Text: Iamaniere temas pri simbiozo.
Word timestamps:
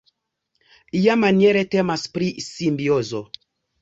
Iamaniere 1.01 1.63
temas 1.75 2.07
pri 2.17 2.31
simbiozo. 2.47 3.23